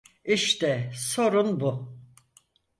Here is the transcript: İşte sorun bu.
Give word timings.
İşte 0.25 0.91
sorun 0.95 1.59
bu. 1.59 1.97